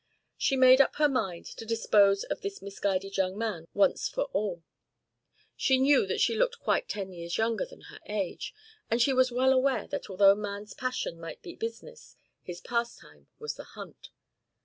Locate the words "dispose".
1.63-2.23